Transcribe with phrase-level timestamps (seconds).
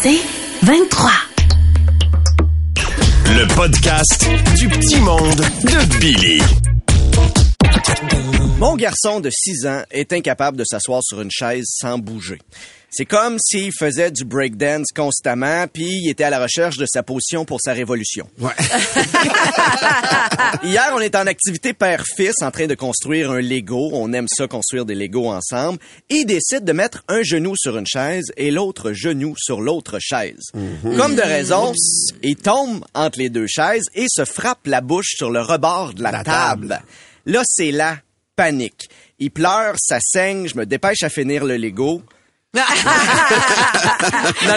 [0.00, 0.20] C'est
[0.62, 1.10] 23.
[3.26, 6.40] Le podcast du petit monde de Billy.
[8.58, 12.38] Mon garçon de 6 ans est incapable de s'asseoir sur une chaise sans bouger.
[12.90, 17.02] C'est comme s'il faisait du breakdance constamment, puis il était à la recherche de sa
[17.02, 18.28] position pour sa révolution.
[20.64, 23.90] Hier, on est en activité père-fils en train de construire un Lego.
[23.92, 25.78] On aime ça, construire des Legos ensemble.
[26.08, 30.50] Il décide de mettre un genou sur une chaise et l'autre genou sur l'autre chaise.
[30.96, 31.74] Comme de raison,
[32.22, 36.02] il tombe entre les deux chaises et se frappe la bouche sur le rebord de
[36.02, 36.68] la, La table.
[36.68, 36.82] table.
[37.26, 37.98] Là, c'est la
[38.34, 38.88] panique.
[39.18, 42.02] Il pleure, ça saigne, je me dépêche à finir le Lego.
[42.54, 42.62] Non,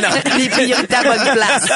[0.02, 0.10] non.
[0.38, 1.70] Les priorités à bonne place.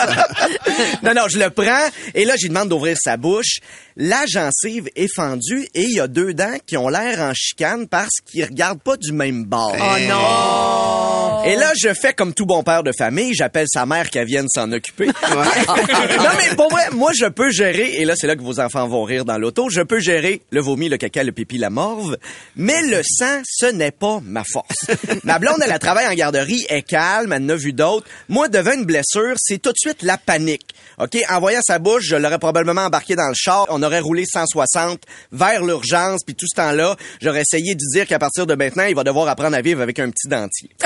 [1.03, 3.59] non, non, je le prends et là, je lui demande d'ouvrir sa bouche.
[3.97, 7.87] La gencive est fendue et il y a deux dents qui ont l'air en chicane
[7.87, 9.75] parce qu'ils regardent pas du même bord.
[9.77, 11.43] Oh non!
[11.45, 14.47] Et là, je fais comme tout bon père de famille, j'appelle sa mère qu'elle vienne
[14.49, 15.05] s'en occuper.
[15.29, 18.87] non, mais pour vrai, moi, je peux gérer, et là, c'est là que vos enfants
[18.87, 22.17] vont rire dans l'auto, je peux gérer le vomi, le caca, le pipi, la morve,
[22.55, 24.87] mais le sang, ce n'est pas ma force.
[25.23, 28.07] ma blonde, elle, elle travaille en garderie, est calme, elle en a vu d'autres.
[28.29, 30.75] Moi, devant une blessure, c'est tout de suite la panique.
[30.99, 31.17] OK?
[31.29, 33.65] En voyant sa bouche, je l'aurais probablement embarqué dans le char.
[33.69, 38.19] On aurait roulé 160 vers l'urgence, puis tout ce temps-là, j'aurais essayé de dire qu'à
[38.19, 40.69] partir de maintenant, il va devoir apprendre à vivre avec un petit dentier.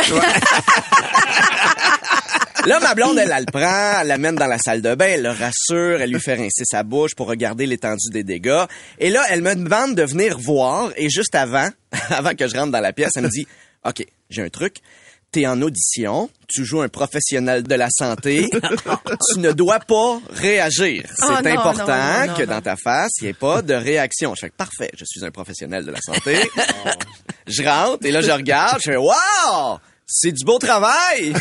[2.66, 5.23] Là, ma blonde, elle, elle le prend, elle l'amène dans la salle de bain, elle
[5.23, 8.66] le rassure, elle lui fait rincer sa bouche pour regarder l'étendue des dégâts.
[9.00, 11.70] Et là, elle me demande de venir voir, et juste avant,
[12.09, 13.47] avant que je rentre dans la pièce, elle me dit,
[13.86, 14.81] OK, j'ai un truc.
[15.31, 18.49] T'es en audition, tu joues un professionnel de la santé,
[19.31, 21.03] tu ne dois pas réagir.
[21.16, 23.61] C'est Oh non, important non, non, non, que dans ta face, il n'y ait pas
[23.61, 24.33] de réaction.
[24.33, 26.39] Je fais parfait, je suis un professionnel de la santé.
[27.47, 29.77] je rentre et là je regarde, je fais wow!
[30.12, 31.34] C'est du beau travail!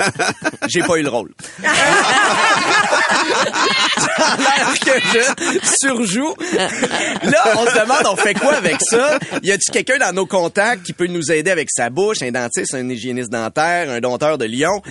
[0.68, 1.34] J'ai pas eu le rôle.
[1.62, 1.68] Ça
[4.18, 6.34] a l'air que je surjoue.
[7.24, 9.18] Là, on se demande, on fait quoi avec ça?
[9.42, 12.22] Y a-tu quelqu'un dans nos contacts qui peut nous aider avec sa bouche?
[12.22, 14.82] Un dentiste, un hygiéniste dentaire, un dompteur de lion?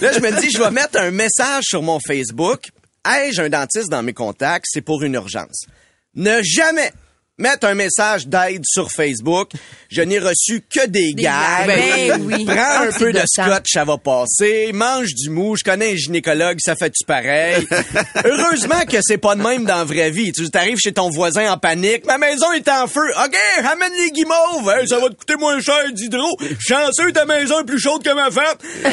[0.00, 2.70] Là, je me dis, je vais mettre un message sur mon Facebook.
[3.06, 5.66] Hey, j'ai un dentiste dans mes contacts, c'est pour une urgence.
[6.14, 6.92] Ne jamais
[7.40, 9.50] mettre un message d'aide sur Facebook.
[9.90, 11.66] Je n'ai reçu que des, gags.
[11.66, 12.44] Ben oui.
[12.46, 14.70] Prends Ah, un peu de scotch, ça va passer.
[14.72, 15.56] Mange du mou.
[15.56, 17.66] Je connais un gynécologue, ça fait-tu pareil?
[18.24, 20.30] Heureusement que c'est pas de même dans la vraie vie.
[20.32, 22.06] Tu arrives chez ton voisin en panique.
[22.06, 23.00] Ma maison est en feu.
[23.24, 24.72] OK, ramène les guimauves.
[24.78, 26.36] Hey, ça va te coûter moins cher d'hydro.
[26.60, 28.56] Chanceux, ta maison est plus chaude que ma femme.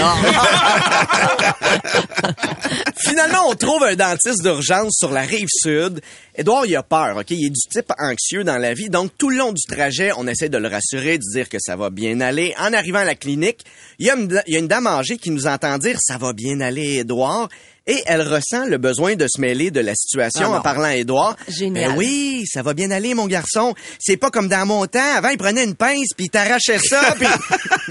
[3.00, 6.02] Finalement, on trouve un dentiste d'urgence sur la rive sud.
[6.36, 7.32] Édouard, il a peur, OK?
[7.32, 8.90] Il est du type anxieux dans la vie.
[8.90, 11.76] Donc, tout le long du trajet, on essaie de le rassurer, de dire que ça
[11.76, 12.54] va bien aller.
[12.60, 13.64] En arrivant à la clinique,
[14.00, 16.34] il y a une, y a une dame âgée qui nous entend dire «ça va
[16.34, 17.50] bien aller, Édouard».
[17.88, 20.96] Et elle ressent le besoin de se mêler de la situation Ah en parlant à
[20.96, 21.36] Édouard.
[21.48, 21.92] Génial.
[21.92, 23.74] Ben oui, ça va bien aller, mon garçon.
[24.00, 25.16] C'est pas comme dans mon temps.
[25.16, 27.28] Avant, il prenait une pince, puis il t'arrachait ça, puis...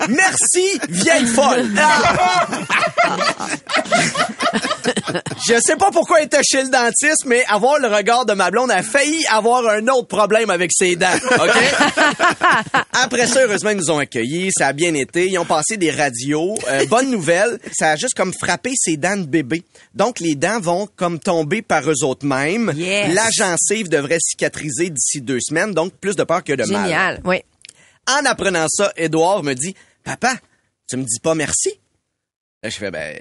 [0.08, 1.66] Merci, vieille folle!
[5.48, 8.50] Je sais pas pourquoi elle était chez le dentiste, mais avoir le regard de ma
[8.50, 11.06] blonde a failli avoir un autre problème avec ses dents,
[11.40, 11.50] OK?
[12.92, 14.50] Après ça, heureusement, ils nous ont accueillis.
[14.56, 15.28] Ça a bien été.
[15.28, 16.54] Ils ont passé des radios.
[16.68, 19.64] Euh, bonne nouvelle, ça a juste comme frappé ses dents de bébé.
[19.96, 22.72] Donc, les dents vont comme tomber par eux autres mêmes.
[22.76, 23.14] Yes.
[23.14, 26.84] La gencive devrait cicatriser d'ici deux semaines, donc plus de peur que de mal.
[26.84, 27.20] Génial.
[27.24, 27.38] Oui.
[28.08, 29.74] En apprenant ça, Édouard me dit
[30.04, 30.36] Papa,
[30.88, 31.70] tu me dis pas merci?
[32.62, 33.16] Là, je fais Ben,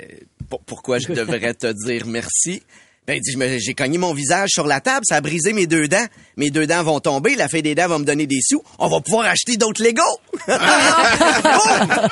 [0.50, 2.62] pour- pourquoi je devrais te dire merci?
[3.08, 5.88] Ben, il dit, j'ai cogné mon visage sur la table, ça a brisé mes deux
[5.88, 6.06] dents.
[6.38, 8.64] Mes deux dents vont tomber, la fée des dents va me donner des sous.
[8.80, 10.02] On va pouvoir acheter d'autres Legos!
[10.47, 11.69] Oh!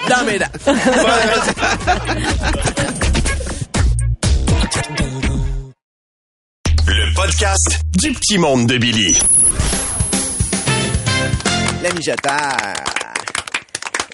[0.10, 0.46] Dans mes dents.
[6.88, 9.16] Le podcast du petit monde de Billy.
[11.84, 12.58] La mijoteur.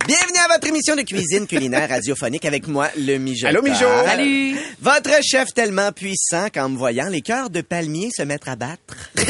[0.06, 3.50] Bienvenue à votre émission de cuisine culinaire radiophonique avec moi, le mijoteur.
[3.50, 3.88] Allô, Mijo.
[4.06, 4.58] Salut.
[4.82, 9.12] Votre chef tellement puissant qu'en me voyant, les cœurs de palmier se mettre à battre.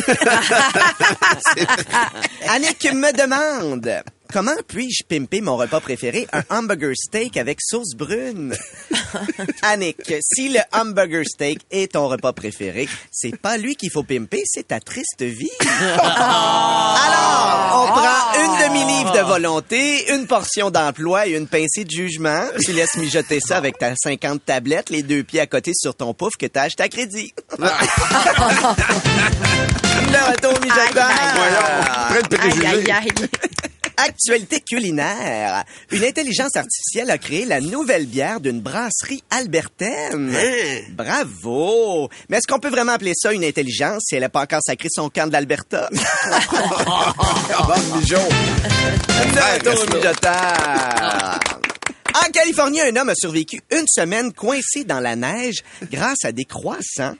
[2.49, 8.55] Annick me demande comment puis-je pimper mon repas préféré, un hamburger steak avec sauce brune?
[9.63, 14.43] Annick, si le hamburger steak est ton repas préféré, c'est pas lui qu'il faut pimper,
[14.45, 15.49] c'est ta triste vie.
[15.99, 22.43] Alors, on prend une demi-livre de volonté, une portion d'emploi et une pincée de jugement.
[22.63, 26.13] Tu laisses mijoter ça avec ta 50 tablettes, les deux pieds à côté sur ton
[26.13, 27.33] pouf que t'as acheté à crédit.
[30.11, 31.09] Le retour mijoteur.
[31.35, 31.65] Voyons,
[34.05, 35.63] Actualité culinaire.
[35.91, 40.33] Une intelligence artificielle a créé la nouvelle bière d'une brasserie albertaine.
[40.91, 42.09] Bravo!
[42.29, 44.87] Mais est-ce qu'on peut vraiment appeler ça une intelligence si elle n'a pas encore sacré
[44.91, 45.89] son camp de l'Alberta?
[47.67, 48.17] Bon, Mijo.
[48.17, 51.39] De retour au mijoteur.
[52.15, 55.57] En Californie, un homme a survécu une semaine coincé dans la neige
[55.91, 57.15] grâce à des croissants.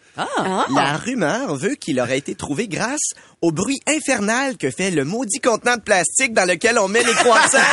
[0.73, 5.39] La rumeur veut qu'il aurait été trouvé grâce au bruit infernal que fait le maudit
[5.39, 7.59] contenant de plastique dans lequel on met les croissants.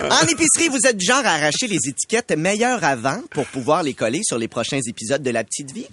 [0.00, 3.92] En épicerie, vous êtes du genre à arracher les étiquettes meilleures avant pour pouvoir les
[3.92, 5.86] coller sur les prochains épisodes de La Petite Vie?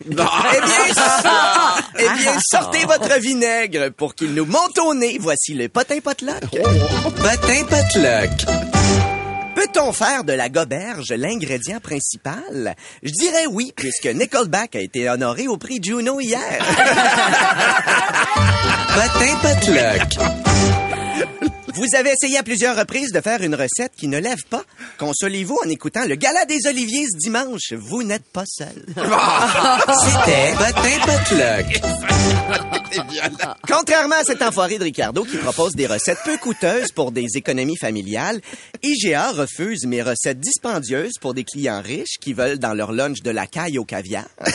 [0.10, 0.24] Eh bien,
[1.98, 5.16] eh bien, sortez votre vinaigre pour qu'il nous monte au nez.
[5.20, 6.42] Voici le potin potluck.
[6.42, 8.30] Potin potluck.
[9.56, 12.76] Peut-on faire de la goberge l'ingrédient principal?
[13.02, 16.58] Je dirais oui, puisque Nickelback a été honoré au prix Juno hier.
[18.94, 20.85] Potin potluck.
[21.76, 24.64] Vous avez essayé à plusieurs reprises de faire une recette qui ne lève pas.
[24.96, 27.74] Consolez-vous en écoutant le gala des Oliviers ce dimanche.
[27.74, 28.86] Vous n'êtes pas seul.
[28.96, 31.82] C'était Potin Potluck.
[33.68, 37.76] Contrairement à cet enfoiré de Ricardo qui propose des recettes peu coûteuses pour des économies
[37.76, 38.40] familiales,
[38.82, 43.30] IGA refuse mes recettes dispendieuses pour des clients riches qui veulent dans leur lunch de
[43.30, 44.24] la caille au caviar.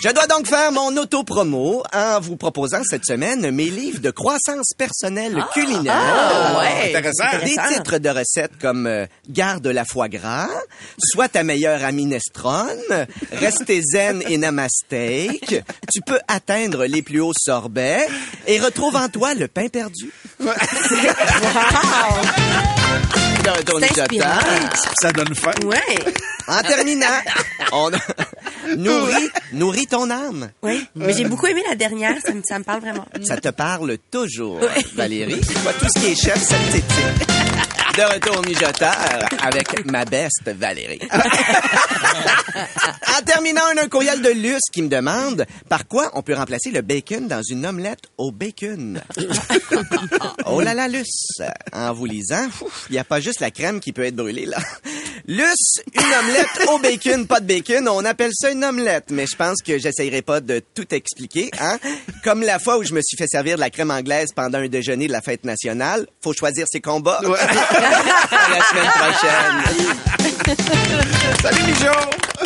[0.00, 4.72] Je dois donc faire mon auto-promo en vous proposant cette semaine mes livres de croissance
[4.76, 4.93] personnelle
[5.52, 5.94] culinaire.
[5.96, 6.94] Ah, ouais.
[6.94, 7.24] Intéressant.
[7.44, 10.48] Des titres de recettes comme euh, Garde la foie gras,
[10.98, 17.32] Sois ta meilleure amie Nestrone, Restez zen et namasteak, Tu peux atteindre les plus hauts
[17.36, 18.06] sorbets
[18.46, 20.12] et retrouve en toi le pain perdu.
[25.00, 25.52] Ça donne faim.
[25.64, 25.78] Ouais.
[26.46, 27.06] En terminant,
[27.72, 27.90] on
[28.76, 30.50] nourris, nourris ton âme.
[30.62, 30.86] Oui.
[30.94, 32.16] Mais j'ai beaucoup aimé la dernière.
[32.22, 33.06] Ça me, ça me parle vraiment.
[33.22, 34.60] Ça te parle toujours,
[34.94, 35.40] Valérie.
[35.40, 37.64] Toi, tout ce qui est chef, ça te titille.
[37.96, 38.96] De retour au mijoteur
[39.40, 40.98] avec ma beste Valérie.
[43.16, 46.72] en terminant, un, un courriel de Luce qui me demande par quoi on peut remplacer
[46.72, 49.00] le bacon dans une omelette au bacon?
[50.46, 51.38] oh là là, Luce.
[51.72, 52.48] En vous lisant,
[52.90, 54.58] il n'y a pas juste la crème qui peut être brûlée, là.
[55.28, 57.86] Luce, une omelette au bacon, pas de bacon.
[57.88, 61.78] On appelle ça une omelette, mais je pense que j'essayerai pas de tout expliquer, hein.
[62.24, 64.68] Comme la fois où je me suis fait servir de la crème anglaise pendant un
[64.68, 66.06] déjeuner de la fête nationale.
[66.22, 67.20] Faut choisir ses combats.
[67.90, 69.56] la semaine prochaine.
[71.42, 71.92] Salut, Mijo.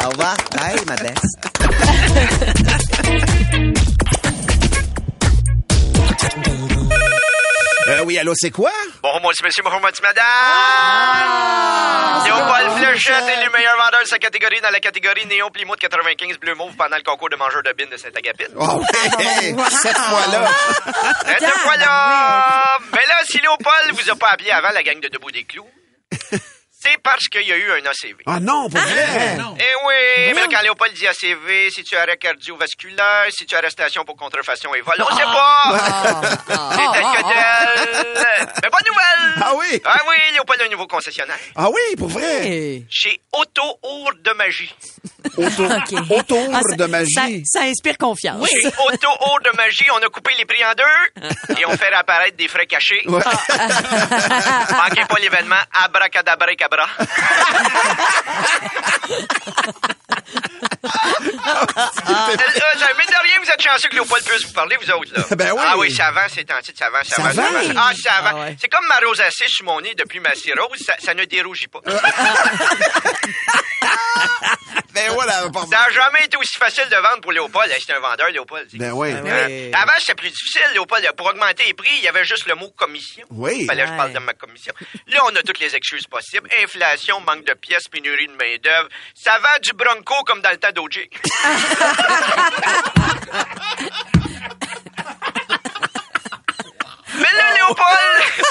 [0.04, 0.36] Au revoir.
[0.52, 1.38] Bye, ma best.
[8.08, 8.72] Oui, allô, c'est quoi?
[9.02, 10.24] Bonjour, moi, c'est monsieur, bonjour, moi, c'est madame.
[12.24, 16.38] Léopold Fléchette est le meilleur vendeur de sa catégorie dans la catégorie Néon Plymouth 95
[16.38, 18.46] Bleu Mauve pendant le concours de mangeurs de bine de Saint-Agapit.
[18.56, 19.54] Oh, ouais.
[19.82, 20.48] Cette fois-là.
[21.38, 22.78] Cette fois-là!
[22.94, 25.68] Mais là, si Léopold vous a pas appelé avant la gang de Debout des Clous,
[26.90, 28.22] c'est parce qu'il y a eu un ACV.
[28.26, 29.38] Ah non, pour vrai?
[29.58, 34.16] Eh oui, mais quand Léopold dit ACV, si tu arrêt cardiovasculaire, si tu arrestation pour
[34.16, 36.28] contrefaçon et vol, on sait pas!
[36.46, 38.48] C'est tel que tel!
[38.62, 39.42] Mais bonne nouvelle!
[39.42, 39.82] Ah oui?
[39.84, 41.38] Ah oui, Léopold a un nouveau concessionnaire.
[41.56, 42.82] Ah oui, pour vrai?
[42.90, 44.74] Chez Auto Our de Magie.
[45.38, 47.12] Ah, ça- de magie.
[47.12, 48.48] Ça, ça inspire confiance.
[48.48, 51.92] Chez Auto Our de Magie, on a coupé les prix en deux et on fait
[51.92, 53.02] apparaître des frais cachés.
[53.06, 53.20] Ouais.
[53.48, 56.88] Manquez pas l'événement Abracadabra et Cabra.
[60.88, 65.12] Euh, euh, mais de rien, vous êtes chanceux que Léopold puisse vous parler, vous autres,
[65.14, 65.24] là.
[65.36, 65.60] Ben oui.
[65.64, 67.70] Ah oui, ça avance, c'est en titre, ça avance, ça avance, ça avance?
[67.70, 67.76] avance.
[67.76, 68.32] Ah, ça avance.
[68.34, 68.56] Ah ouais.
[68.60, 71.80] C'est comme ma rosacée sur mon nez depuis ma cirrhose, ça, ça ne dérougit pas.
[75.06, 75.48] Ben voilà.
[75.52, 77.70] par- Ça n'a jamais été aussi facile de vendre pour Léopold.
[77.84, 78.68] C'est un vendeur, Léopold.
[78.74, 79.12] Ben oui.
[79.12, 79.70] Hein?
[79.74, 81.06] Avant, c'était plus difficile, Léopold.
[81.16, 83.24] Pour augmenter les prix, il y avait juste le mot commission.
[83.30, 83.58] Oui.
[83.60, 84.72] Il fallait que je parle de ma commission.
[85.08, 86.48] Là, on a toutes les excuses possibles.
[86.62, 88.88] Inflation, manque de pièces, pénurie de main-d'œuvre.
[89.14, 91.08] Ça va du bronco comme dans le temps d'OJ.
[97.14, 98.22] Mais là, Léopold,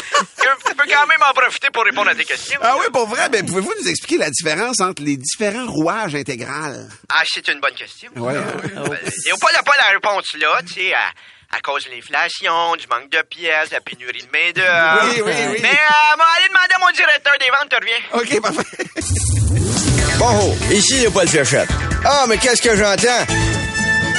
[0.90, 2.60] quand même en profiter pour répondre à tes questions.
[2.64, 6.88] Ah oui, pour vrai, ben pouvez-vous nous expliquer la différence entre les différents rouages intégrales?
[7.10, 8.10] Ah, c'est une bonne question.
[8.16, 8.34] Ouais.
[8.36, 8.42] Euh,
[9.26, 11.12] Léopold n'a pas la réponse là, tu sais, à,
[11.56, 15.02] à cause de l'inflation, du manque de pièces, de la pénurie de main-d'œuvre.
[15.04, 15.60] Oui, oui, oui.
[15.62, 18.02] Mais, euh, bon, allez demander à mon directeur des ventes, tu reviens.
[18.14, 18.78] OK, parfait.
[20.18, 21.70] Bonjour, ici Léopold Fléchette.
[22.04, 23.26] Ah, mais qu'est-ce que j'entends?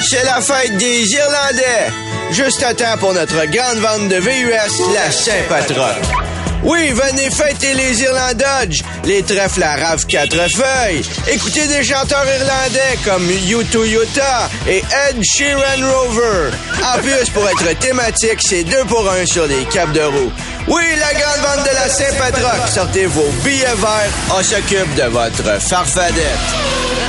[0.08, 1.90] C'est la fête des Irlandais.
[2.30, 6.37] Juste à temps pour notre grande vente de VUS, la Saint-Patron.
[6.64, 11.02] Oui, venez fêter les Irlandais Dodge, les trèfles à rave quatre feuilles.
[11.28, 16.50] Écoutez des chanteurs irlandais comme U2 Utah et Ed Sheeran Rover.
[16.84, 20.32] En plus, pour être thématique, c'est deux pour un sur les capes de roue.
[20.68, 22.68] Oui, la grande vente de la Saint-Patrock.
[22.68, 24.10] Sortez vos billets verts.
[24.36, 27.07] On s'occupe de votre farfadette.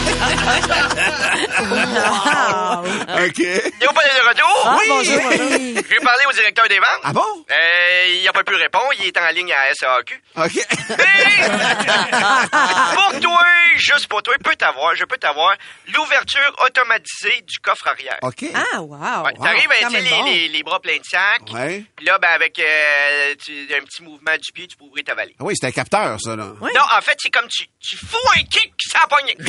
[2.10, 3.38] OK.
[3.38, 4.63] Léo Paul est de retour?
[4.66, 4.86] Ah, oui.
[4.89, 5.50] bonjour, bonjour.
[5.50, 7.01] Je vais parler au directeur des ventes.
[7.04, 7.46] Ah bon?
[7.51, 8.89] Euh, il n'a pas pu répondre.
[9.00, 10.22] Il est en ligne à SAQ.
[10.38, 10.68] OK.
[10.89, 11.50] Mais,
[12.96, 13.46] pour toi,
[13.78, 15.56] juste pour toi, peut t'avoir, je peux t'avoir
[15.94, 18.18] l'ouverture automatisée du coffre arrière.
[18.22, 18.46] OK.
[18.54, 18.98] Ah, wow.
[19.25, 20.24] Ouais, T'arrives tu sais, même les, bon.
[20.25, 21.42] les, les bras pleins de sac.
[21.54, 21.84] Ouais.
[21.96, 25.16] Puis là, ben, avec euh, tu- un petit mouvement du pied, tu peux ouvrir ta
[25.16, 25.36] valise.
[25.39, 26.48] Ah Oui, c'est un capteur, ça, là.
[26.62, 26.72] Oui.
[26.75, 29.36] Non, en fait, c'est comme tu, tu fous un kick ça a pogné.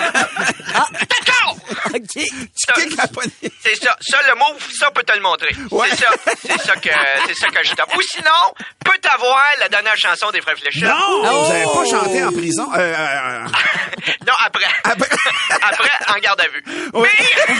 [0.00, 1.56] D'accord!
[1.94, 2.98] OK.
[2.98, 3.32] À poignée.
[3.62, 3.96] C'est ça.
[4.00, 5.54] Ça, le move, ça peut te le montrer.
[5.70, 5.88] Ouais.
[5.90, 6.10] C'est ça.
[6.42, 6.88] C'est ça que,
[7.26, 7.94] c'est ça que je tape.
[7.96, 8.30] Ou sinon,
[8.84, 10.88] peut t'avoir la dernière chanson des Frères Fléchettes.
[10.88, 11.44] Non!
[11.44, 12.68] Vous avez pas chanté en prison?
[12.74, 13.46] Euh, euh, euh,
[14.26, 14.66] Non, après.
[14.84, 15.08] Après.
[15.62, 16.62] Après, en garde à vue.
[16.94, 17.08] Oui.
[17.20, 17.54] Mais,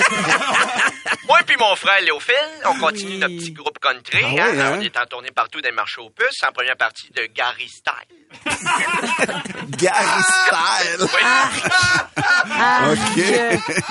[1.26, 4.22] moi puis mon frère Léophile, on continue notre petit groupe country.
[4.22, 4.60] Ah oui, hein.
[4.60, 4.76] hein?
[4.78, 7.68] On est en tournée partout dans les marchés aux puces, en première partie de Gary
[7.68, 7.92] Style.
[9.76, 11.08] Gary Style.
[12.92, 13.24] OK.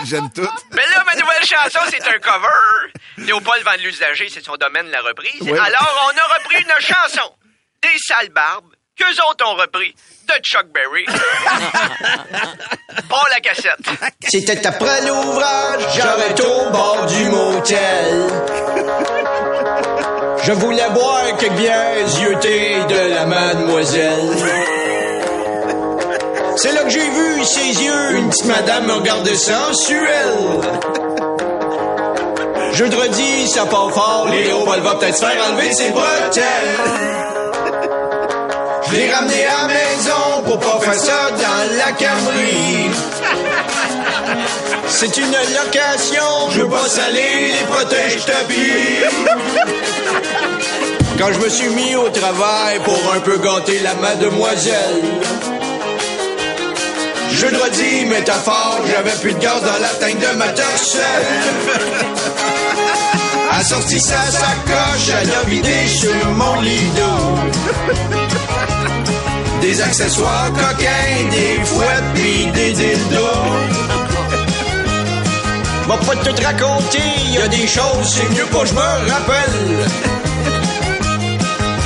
[0.05, 0.47] J'aime tout.
[0.71, 2.91] Mais là, ma nouvelle chanson, c'est un cover.
[3.17, 5.41] Léopold de l'usager, c'est son domaine, la reprise.
[5.41, 7.33] Alors, on a repris une chanson
[7.81, 9.95] des sales barbes qu'eux autres ont repris
[10.27, 11.05] de Chuck Berry.
[13.07, 13.79] Bon, la cassette.
[14.27, 18.27] C'était après l'ouvrage, j'arrête au bord du motel.
[20.43, 24.78] Je voulais boire quelques bières yeux de la mademoiselle.
[26.61, 30.59] C'est là que j'ai vu ses yeux, une petite madame me regardait sensuelle.
[32.73, 36.43] Jeudi, ça part fort, Léo Paul va peut-être se faire enlever ses bretelles.
[38.87, 42.89] Je l'ai ramené à la maison pour pas faire ça dans la Camry.
[44.89, 48.99] C'est une location, je veux pas saler les protèges tapis.
[51.17, 55.03] Quand je me suis mis au travail pour un peu gâter la mademoiselle.
[57.41, 61.27] Je dois dire métaphore, j'avais plus de gaz dans la tank de ma torchelle.
[63.51, 67.39] Assorti sa sacoche, elle a vidé sur mon d'eau.
[69.61, 73.49] Des accessoires coquins, des fouettes pis des dildos.
[75.87, 79.87] Va pas tout raconter, y a des choses, c'est mieux pas je me rappelle.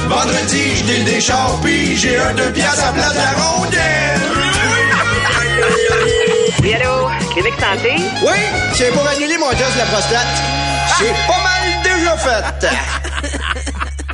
[0.10, 1.60] Vendredi, je des chars
[1.96, 4.43] j'ai un deux piastres à la place de la rondelle.
[6.62, 7.10] Oui, allô?
[7.34, 7.96] Clinique Santé?
[8.22, 8.38] Oui,
[8.76, 10.28] c'est pour annuler mon test de la prostate.
[10.98, 12.44] C'est pas mal déjà fait.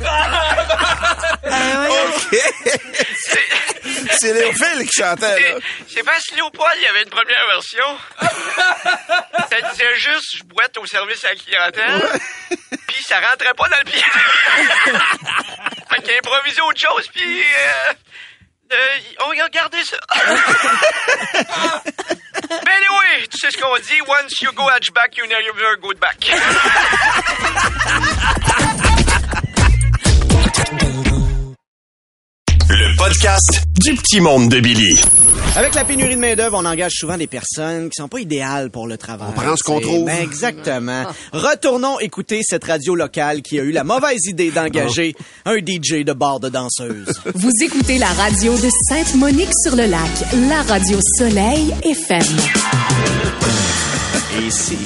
[4.20, 5.56] C'est Léophile qui chantait, là.
[5.88, 7.98] C'est- parce que Léopold, il y avait une première version.
[9.50, 12.20] Ça disait juste, je boite au service à la clientèle.
[12.88, 14.02] Puis ça rentrait pas dans le pied.
[15.90, 17.40] fait qu'il a improvisé autre chose, puis...
[17.42, 17.92] Euh,
[18.72, 19.96] euh, gardé ça.
[22.50, 26.30] Mais anyway, tu sais ce qu'on dit, once you go hatchback, you never go back.
[32.68, 35.00] Le podcast du petit monde de Billy.
[35.56, 38.86] Avec la pénurie de main-d'œuvre, on engage souvent des personnes qui sont pas idéales pour
[38.86, 39.28] le travail.
[39.30, 40.04] On prend ce qu'on trouve.
[40.06, 41.04] Ben, exactement.
[41.32, 45.14] Retournons écouter cette radio locale qui a eu la mauvaise idée d'engager
[45.44, 47.08] un DJ de bar de danseuse.
[47.34, 50.10] Vous écoutez la radio de Sainte-Monique-sur-le-Lac,
[50.48, 52.22] la radio Soleil FM.
[54.38, 54.78] Et ici,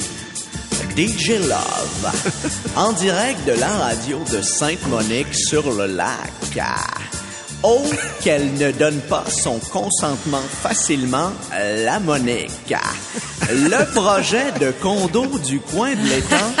[0.97, 5.33] DJ Love, en direct de la radio de Sainte-Monique
[7.67, 7.81] Oh,
[8.21, 11.31] qu'elle ne donne pas son consentement facilement,
[11.83, 12.75] la Monique.
[13.49, 16.53] Le projet de condo du coin de l'étang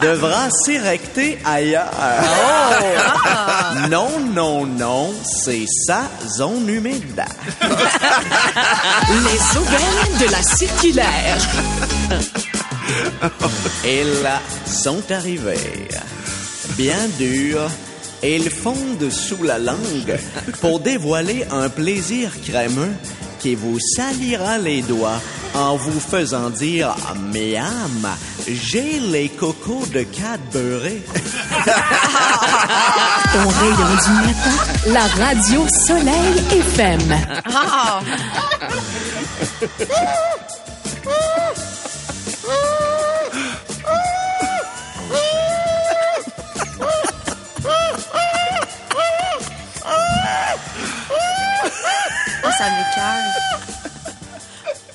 [0.02, 1.92] devra s'érecter ailleurs.
[3.88, 7.24] Non, non, non, c'est sa zone humide.
[7.62, 11.38] Les aubaines de la circulaire.
[13.84, 15.88] Et là sont arrivés.
[16.76, 17.70] Bien durs,
[18.22, 20.18] ils fondent sous la langue
[20.60, 22.92] pour dévoiler un plaisir crémeux
[23.38, 25.20] qui vous salira les doigts
[25.54, 26.94] en vous faisant dire
[27.32, 28.08] Miam,
[28.46, 31.02] j'ai les cocos de Cadbury.
[33.34, 34.56] Au rayon du matin,
[34.88, 37.16] la radio Soleil FM.
[52.58, 53.34] Ça m'écoeure.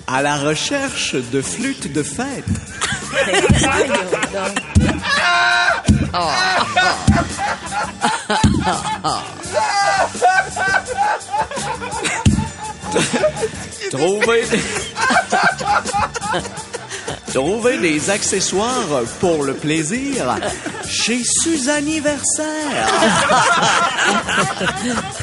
[0.08, 2.46] À la recherche de flûtes de fête.
[4.34, 4.62] Donc.
[13.91, 14.62] Trouver des...
[17.34, 20.38] Trouver des accessoires pour le plaisir
[20.88, 22.88] chez Suzanniversaire.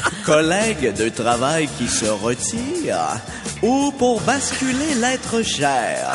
[0.25, 2.97] Collègue de travail qui se retire
[3.61, 6.13] ou pour basculer l'être cher.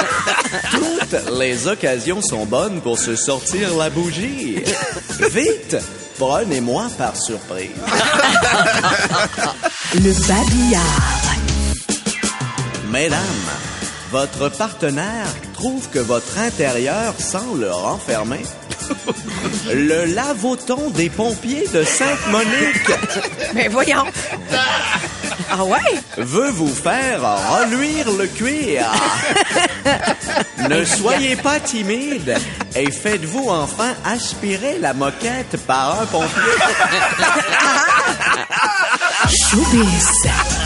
[0.70, 4.62] Toutes les occasions sont bonnes pour se sortir la bougie.
[5.30, 5.76] Vite,
[6.18, 7.70] prenez-moi par surprise.
[9.94, 10.82] Le babillard.
[12.90, 13.20] Mesdames,
[14.10, 18.42] votre partenaire trouve que votre intérieur sent le renfermer.
[19.72, 22.90] Le lavoton des pompiers de Sainte-Monique
[23.54, 24.04] Mais voyons.
[25.50, 25.78] Ah ouais?
[26.16, 28.84] veut vous faire reluire le cuir.
[30.68, 32.36] ne soyez pas timide
[32.74, 36.42] et faites-vous enfin aspirer la moquette par un pompier.
[39.28, 40.57] Showbiz.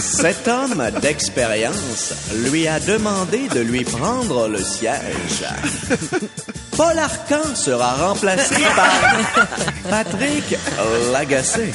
[0.00, 2.12] Cet homme d'expérience
[2.44, 5.44] lui a demandé de lui prendre le siège.
[6.76, 8.90] Paul Arcan sera remplacé par
[9.88, 10.56] Patrick
[11.12, 11.72] Lagacé.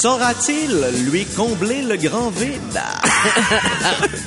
[0.00, 2.80] Saura-t-il lui combler le grand vide?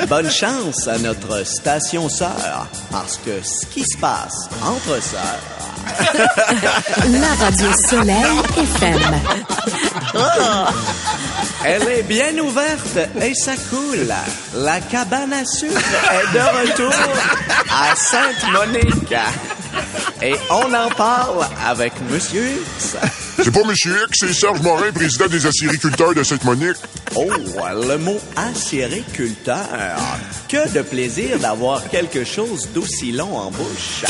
[0.09, 5.39] Bonne chance à notre station sœur, parce que ce qui se passe entre sœurs,
[7.09, 9.21] La radio Soleil FM.
[11.63, 14.07] Elle est bien ouverte et ça coule.
[14.55, 16.93] La cabane à sucre est de retour
[17.69, 19.15] à Sainte-Monique.
[20.23, 22.95] Et on en parle avec Monsieur X.
[23.43, 26.77] C'est pas Monsieur X, c'est Serge Morin, président des acériculteurs de Sainte-Monique.
[27.15, 27.29] Oh,
[27.87, 29.67] le mot acériculteur.
[30.49, 34.05] Que de plaisir d'avoir quelque chose d'aussi long en bouche.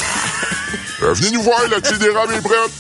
[1.04, 2.72] Euh, venez nous voir, la petite est prête.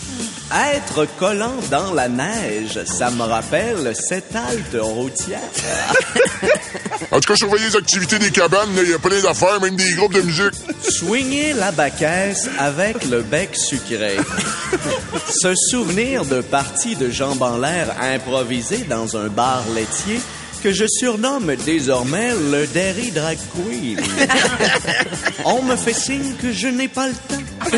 [0.53, 5.39] Être collant dans la neige, ça me rappelle cette halte routière.
[7.09, 9.93] En tout cas, surveillez les activités des cabanes, il y a plein d'affaires, même des
[9.93, 10.53] groupes de musique.
[10.81, 14.17] Soigner la baquesse avec le bec sucré.
[15.29, 20.19] Se souvenir de parties de jambes en l'air improvisées dans un bar laitier
[20.61, 23.99] que je surnomme désormais le Derry Drag Queen.
[25.45, 27.71] On me fait signe que je n'ai pas le temps.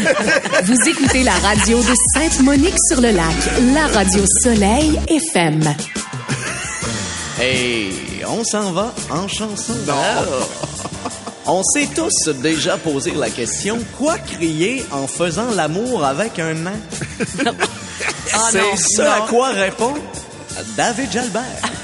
[0.64, 3.36] Vous écoutez la radio de Sainte-Monique-sur-le-Lac,
[3.74, 5.62] la radio Soleil FM.
[7.42, 7.92] Et
[8.28, 9.74] on s'en va en chanson.
[11.46, 16.80] On s'est tous déjà posé la question quoi crier en faisant l'amour avec un nain?
[18.50, 19.12] C'est non, ce non.
[19.12, 19.94] à quoi répond
[20.78, 21.83] David Jalbert.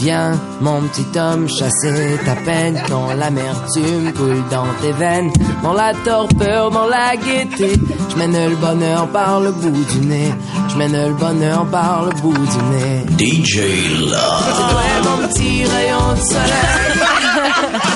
[0.00, 0.32] Viens,
[0.62, 5.30] mon petit homme, chasser ta peine quand l'amertume coule dans tes veines,
[5.62, 7.78] dans la torpeur, dans la gaieté.
[8.08, 10.32] Je mène le bonheur par le bout du nez.
[10.70, 13.04] Je mène le bonheur par le bout du nez.
[13.18, 13.58] DJ
[14.00, 14.42] Love.
[14.46, 17.00] C'est toi, mon petit rayon de soleil.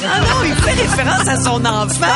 [0.06, 2.06] Ah non, il fait référence à son enfant.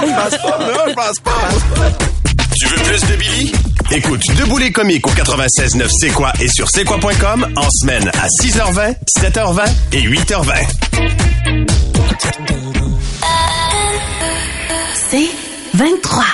[0.00, 2.35] Je pense pas, non, je pense pas.
[2.68, 3.52] Veux plus de Billy?
[3.92, 8.26] Écoute Debout les comiques au 96.9 C'est quoi et sur c'est quoi.com en semaine à
[8.26, 10.52] 6h20, 7h20 et 8h20.
[14.94, 15.28] C'est
[15.74, 16.24] 23.